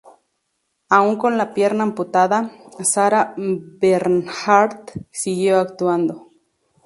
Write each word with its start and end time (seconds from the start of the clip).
Aun 0.89 1.15
con 1.19 1.37
la 1.37 1.53
pierna 1.53 1.83
amputada, 1.83 2.49
Sarah 2.83 3.35
Bernhardt 3.37 4.93
siguió 5.11 5.59
actuando. 5.59 6.31